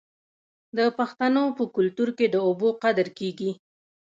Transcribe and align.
د 0.77 0.79
پښتنو 0.97 1.43
په 1.57 1.63
کلتور 1.75 2.09
کې 2.17 2.25
د 2.29 2.35
اوبو 2.47 2.69
قدر 2.83 3.07
کیږي. 3.19 3.51